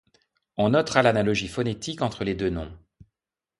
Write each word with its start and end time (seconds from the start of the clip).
On 0.57 0.71
notera 0.71 1.03
l'analogie 1.03 1.47
phonétique 1.47 2.01
entre 2.01 2.23
les 2.23 2.33
deux 2.33 2.49
noms. 2.49 2.75